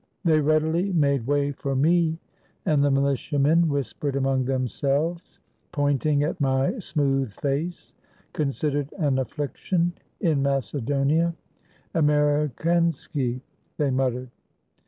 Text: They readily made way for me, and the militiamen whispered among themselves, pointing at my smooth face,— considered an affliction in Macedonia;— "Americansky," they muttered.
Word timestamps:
They 0.25 0.39
readily 0.39 0.91
made 0.91 1.27
way 1.27 1.51
for 1.51 1.75
me, 1.75 2.17
and 2.65 2.83
the 2.83 2.89
militiamen 2.89 3.69
whispered 3.69 4.15
among 4.15 4.45
themselves, 4.45 5.37
pointing 5.71 6.23
at 6.23 6.41
my 6.41 6.79
smooth 6.79 7.31
face,— 7.33 7.93
considered 8.33 8.91
an 8.97 9.19
affliction 9.19 9.93
in 10.19 10.41
Macedonia;— 10.41 11.35
"Americansky," 11.93 13.41
they 13.77 13.91
muttered. 13.91 14.31